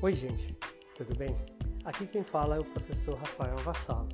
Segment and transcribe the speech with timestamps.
[0.00, 0.56] Oi, gente,
[0.94, 1.36] tudo bem?
[1.84, 4.08] Aqui quem fala é o professor Rafael Vassalo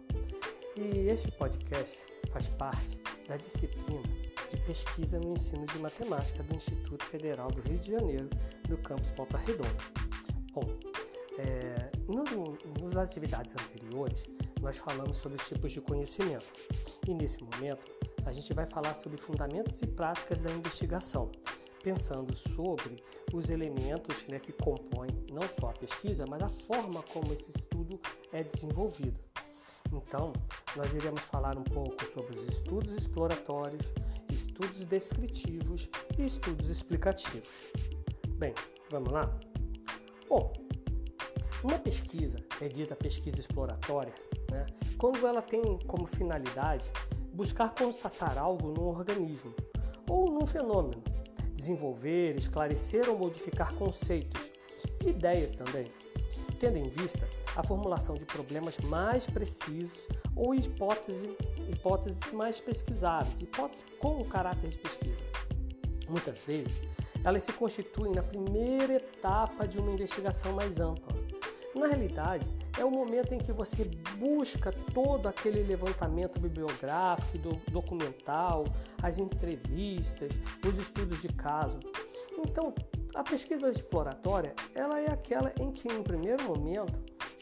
[0.76, 1.98] e este podcast
[2.32, 2.98] faz parte
[3.28, 4.00] da disciplina
[4.50, 8.30] de pesquisa no ensino de matemática do Instituto Federal do Rio de Janeiro,
[8.66, 9.76] do campus Volta Redonda.
[10.54, 10.62] Bom,
[11.36, 14.24] é, no, nas atividades anteriores,
[14.62, 16.46] nós falamos sobre os tipos de conhecimento
[17.06, 17.84] e nesse momento
[18.24, 21.30] a gente vai falar sobre fundamentos e práticas da investigação
[21.84, 22.96] pensando sobre
[23.30, 28.00] os elementos né, que compõem não só a pesquisa, mas a forma como esse estudo
[28.32, 29.20] é desenvolvido.
[29.92, 30.32] Então,
[30.74, 33.86] nós iremos falar um pouco sobre os estudos exploratórios,
[34.30, 35.86] estudos descritivos
[36.18, 37.50] e estudos explicativos.
[38.38, 38.54] Bem,
[38.90, 39.30] vamos lá?
[40.26, 40.54] Bom,
[41.62, 44.14] uma pesquisa é dita pesquisa exploratória
[44.50, 44.64] né,
[44.96, 46.90] quando ela tem como finalidade
[47.34, 49.54] buscar constatar algo num organismo
[50.08, 51.13] ou num fenômeno
[51.54, 54.40] desenvolver, esclarecer ou modificar conceitos,
[55.04, 55.90] ideias também,
[56.58, 61.28] tendo em vista a formulação de problemas mais precisos ou hipóteses,
[61.70, 65.22] hipóteses mais pesquisáveis, hipóteses com o caráter de pesquisa.
[66.08, 66.84] Muitas vezes,
[67.24, 71.14] elas se constituem na primeira etapa de uma investigação mais ampla.
[71.74, 73.84] Na realidade, é o momento em que você
[74.18, 78.64] busca todo aquele levantamento bibliográfico, do, documental,
[79.02, 80.32] as entrevistas,
[80.66, 81.78] os estudos de caso.
[82.38, 82.74] Então,
[83.14, 86.92] a pesquisa exploratória, ela é aquela em que, em primeiro momento,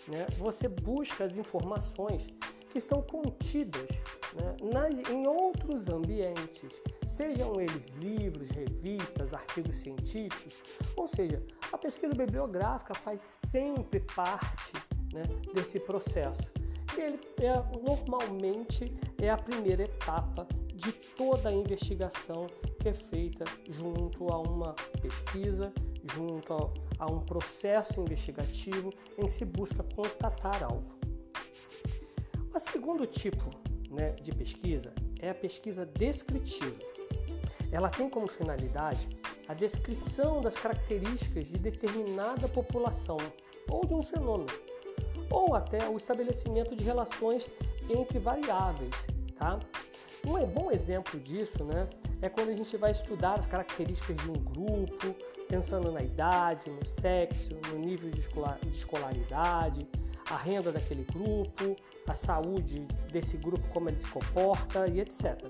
[0.09, 2.27] né, você busca as informações
[2.71, 3.89] que estão contidas
[4.35, 6.71] né, nas, em outros ambientes,
[7.07, 10.55] sejam eles livros, revistas, artigos científicos,
[10.97, 14.73] ou seja, a pesquisa bibliográfica faz sempre parte
[15.13, 15.23] né,
[15.55, 16.43] desse processo.
[16.97, 22.47] Ele é, normalmente é a primeira etapa de toda a investigação
[22.81, 25.73] que é feita junto a uma pesquisa,
[26.15, 30.93] junto a, a um processo investigativo em que se busca constatar algo.
[32.55, 33.49] O segundo tipo
[33.91, 36.83] né, de pesquisa é a pesquisa descritiva.
[37.71, 39.09] Ela tem como finalidade
[39.49, 43.17] a descrição das características de determinada população
[43.69, 44.53] ou de um fenômeno
[45.33, 47.47] ou até o estabelecimento de relações
[47.89, 48.95] entre variáveis.
[49.37, 49.59] Tá?
[50.25, 51.89] Um bom exemplo disso né,
[52.21, 55.17] é quando a gente vai estudar as características de um grupo,
[55.49, 59.89] pensando na idade, no sexo, no nível de, escolar, de escolaridade,
[60.31, 61.77] a renda daquele grupo,
[62.07, 65.43] a saúde desse grupo, como ele se comporta e etc.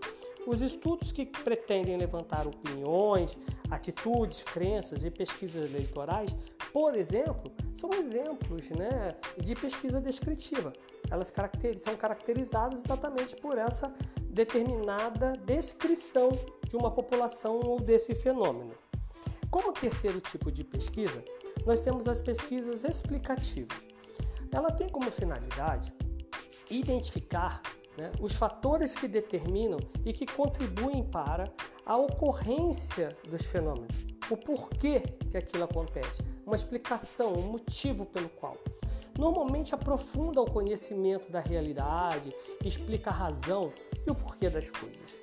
[0.47, 3.39] Os estudos que pretendem levantar opiniões,
[3.71, 6.35] atitudes, crenças e pesquisas eleitorais,
[6.73, 10.73] por exemplo, são exemplos né, de pesquisa descritiva.
[11.11, 11.33] Elas
[11.81, 13.93] são caracterizadas exatamente por essa
[14.31, 16.31] determinada descrição
[16.67, 18.73] de uma população ou desse fenômeno.
[19.51, 21.23] Como terceiro tipo de pesquisa,
[21.67, 23.77] nós temos as pesquisas explicativas.
[24.51, 25.93] Ela tem como finalidade
[26.71, 27.61] identificar
[27.99, 31.53] né, os fatores que determinam e que contribuem para
[31.85, 35.01] a ocorrência dos fenômenos, o porquê
[35.31, 38.57] que aquilo acontece, uma explicação, um motivo pelo qual.
[39.19, 42.35] Normalmente aprofunda o conhecimento da realidade,
[42.65, 43.73] explica a razão
[44.07, 45.17] e o porquê das coisas.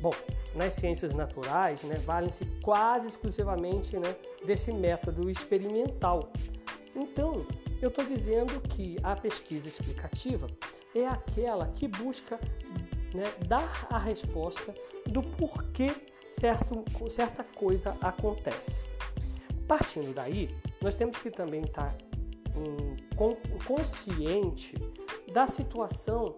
[0.00, 0.12] Bom,
[0.54, 4.14] nas ciências naturais, né, valem-se quase exclusivamente né,
[4.46, 6.32] desse método experimental.
[6.94, 7.44] Então,
[7.82, 10.46] eu estou dizendo que a pesquisa explicativa
[10.94, 12.38] é aquela que busca
[13.12, 14.72] né, dar a resposta
[15.06, 15.92] do porquê
[16.28, 18.84] certo, certa coisa acontece.
[19.66, 20.48] Partindo daí,
[20.80, 21.96] nós temos que também estar
[23.66, 24.74] consciente
[25.32, 26.36] da situação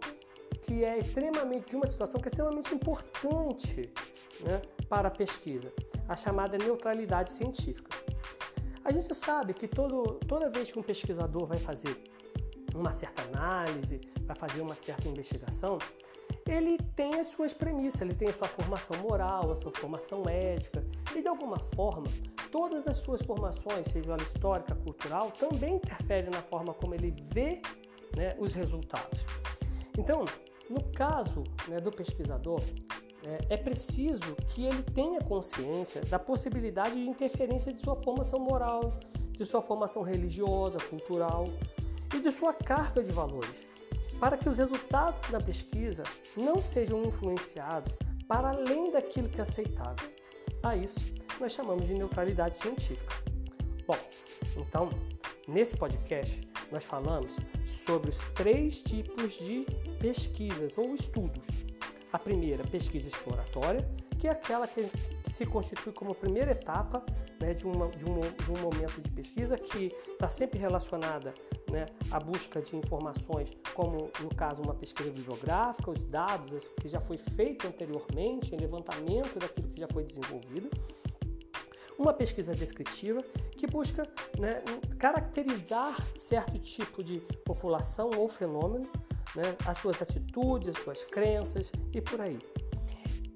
[0.63, 3.93] que é extremamente de uma situação que é extremamente importante
[4.41, 5.73] né, para a pesquisa,
[6.09, 7.91] a chamada neutralidade científica.
[8.85, 12.03] A gente sabe que todo, toda vez que um pesquisador vai fazer
[12.75, 15.79] uma certa análise, vai fazer uma certa investigação,
[16.47, 20.85] ele tem as suas premissas, ele tem a sua formação moral, a sua formação ética,
[21.15, 22.07] e de alguma forma,
[22.51, 27.61] todas as suas formações, seja ela histórica, cultural, também interferem na forma como ele vê
[28.17, 29.21] né, os resultados.
[29.99, 30.25] Então,
[30.69, 32.61] no caso né, do pesquisador,
[33.25, 38.95] é, é preciso que ele tenha consciência da possibilidade de interferência de sua formação moral,
[39.33, 41.45] de sua formação religiosa, cultural,
[42.15, 43.65] e de sua carga de valores,
[44.21, 46.03] para que os resultados da pesquisa
[46.37, 47.93] não sejam influenciados
[48.29, 50.09] para além daquilo que é aceitável.
[50.63, 51.01] A isso
[51.41, 53.15] nós chamamos de neutralidade científica.
[53.87, 53.97] Bom,
[54.57, 54.91] então,
[55.49, 56.39] nesse podcast
[56.71, 57.35] nós falamos
[57.67, 59.65] sobre os três tipos de
[59.99, 61.45] pesquisas ou estudos.
[62.13, 63.89] A primeira, pesquisa exploratória,
[64.19, 64.87] que é aquela que,
[65.31, 67.05] se constitui como primeira etapa
[67.41, 71.33] né, de, uma, de, um, de um momento de pesquisa que está sempre relacionada
[71.71, 77.01] né, à busca de informações, como no caso uma pesquisa bibliográfica, os dados que já
[77.01, 80.71] foi feito anteriormente, levantamento daquilo que já foi desenvolvido.
[81.99, 83.23] Uma pesquisa descritiva
[83.53, 84.03] que busca
[84.39, 84.63] né,
[84.99, 88.89] caracterizar certo tipo de população ou fenômeno,
[89.37, 92.39] né, as suas atitudes, as suas crenças e por aí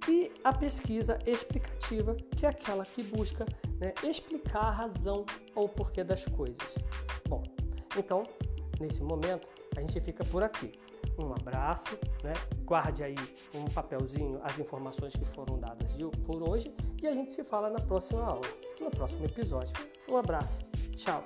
[0.08, 3.46] e a pesquisa explicativa, que é aquela que busca
[3.78, 6.75] né, explicar a razão ou porquê das coisas.
[7.28, 7.42] Bom,
[7.96, 8.25] então,
[8.81, 10.73] nesse momento, a gente fica por aqui.
[11.19, 12.32] Um abraço, né?
[12.64, 13.14] guarde aí
[13.55, 15.88] um papelzinho as informações que foram dadas
[16.26, 18.46] por hoje e a gente se fala na próxima aula,
[18.81, 19.73] no próximo episódio.
[20.08, 20.64] Um abraço,
[20.96, 21.23] tchau!